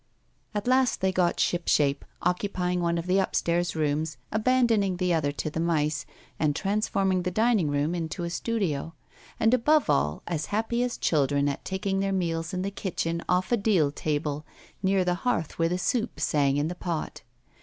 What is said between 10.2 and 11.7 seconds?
as happy as children at